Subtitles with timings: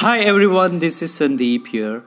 [0.00, 2.04] Hi everyone, this is Sandeep here.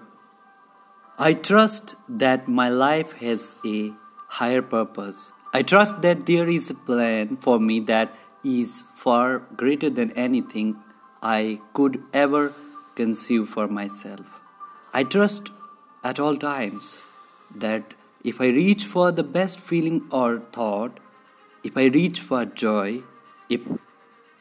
[1.20, 3.92] I trust that my life has a
[4.36, 5.34] higher purpose.
[5.54, 8.16] I trust that there is a plan for me that
[8.46, 10.78] is far greater than anything
[11.22, 12.54] I could ever
[12.96, 14.26] conceive for myself.
[14.94, 15.52] I trust
[16.02, 16.98] at all times
[17.54, 21.02] that if I reach for the best feeling or thought,
[21.62, 23.04] if I reach for joy,
[23.50, 23.68] if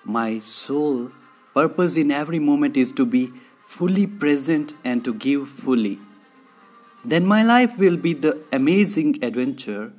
[0.05, 1.11] my soul
[1.55, 3.33] Purpose in every moment is to be
[3.67, 5.99] fully present and to give fully.
[7.05, 9.93] Then my life will be the amazing adventure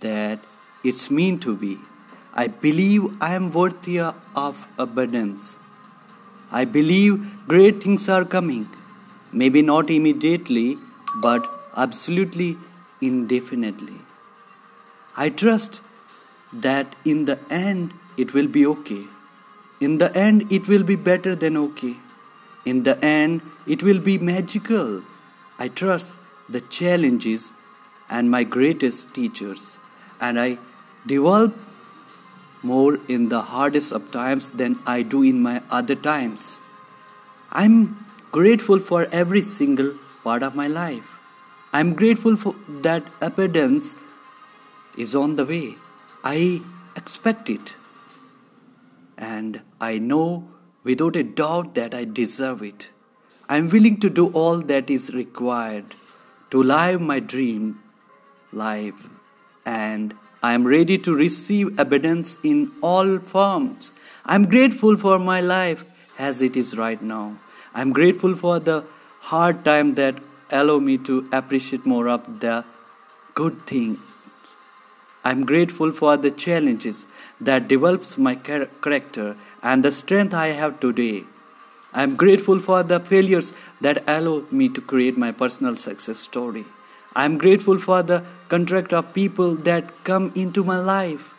[0.00, 0.38] that
[0.84, 1.78] it's meant to be.
[2.34, 5.56] I believe I am worthy of abundance.
[6.50, 8.68] I believe great things are coming.
[9.32, 10.78] Maybe not immediately,
[11.22, 12.56] but absolutely
[13.00, 13.96] indefinitely.
[15.16, 15.80] I trust
[16.52, 19.04] that in the end it will be okay.
[19.82, 21.96] In the end, it will be better than okay.
[22.64, 25.02] In the end, it will be magical.
[25.58, 26.18] I trust
[26.48, 27.52] the challenges
[28.08, 29.76] and my greatest teachers,
[30.20, 30.58] and I
[31.04, 31.58] develop
[32.62, 36.56] more in the hardest of times than I do in my other times.
[37.50, 41.18] I'm grateful for every single part of my life.
[41.72, 42.54] I'm grateful for
[42.86, 43.96] that abundance
[44.96, 45.76] is on the way.
[46.22, 46.62] I
[46.94, 47.76] expect it
[49.32, 50.26] and I know
[50.84, 52.90] without a doubt that I deserve it.
[53.48, 55.94] I am willing to do all that is required
[56.50, 57.80] to live my dream
[58.52, 59.08] life,
[59.64, 63.92] and I am ready to receive abundance in all forms.
[64.24, 65.84] I am grateful for my life
[66.18, 67.36] as it is right now.
[67.74, 68.84] I am grateful for the
[69.32, 70.16] hard time that
[70.50, 72.64] allow me to appreciate more of the
[73.34, 74.21] good things
[75.24, 77.06] I'm grateful for the challenges
[77.40, 81.24] that develops my character and the strength I have today.
[81.94, 86.64] I'm grateful for the failures that allow me to create my personal success story.
[87.14, 91.34] I'm grateful for the contract of people that come into my life,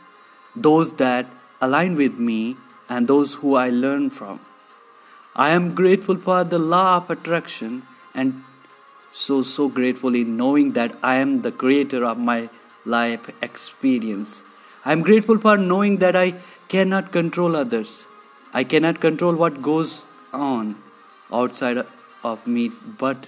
[0.55, 1.25] those that
[1.59, 2.55] align with me
[2.87, 4.39] and those who I learn from.
[5.35, 7.81] I am grateful for the law of attraction
[8.13, 8.43] and
[9.11, 12.49] so so grateful in knowing that I am the creator of my
[12.85, 14.41] life experience.
[14.85, 16.35] I am grateful for knowing that I
[16.67, 18.05] cannot control others.
[18.53, 20.75] I cannot control what goes on
[21.31, 21.85] outside
[22.23, 23.27] of me, but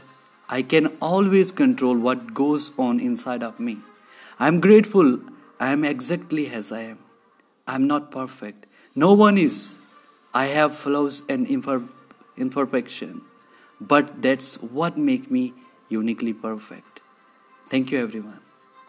[0.50, 3.78] I can always control what goes on inside of me.
[4.40, 5.20] I am grateful
[5.60, 7.00] I am exactly as I am.
[7.66, 8.66] I am not perfect.
[8.96, 9.80] No one is.
[10.34, 13.22] I have flaws and imperfection,
[13.80, 15.54] but that's what make me
[15.88, 17.00] uniquely perfect.
[17.68, 18.42] Thank you everyone.